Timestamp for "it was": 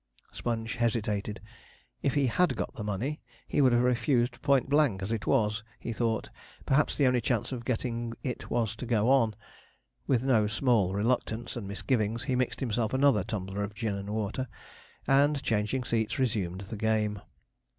5.11-5.61, 8.23-8.75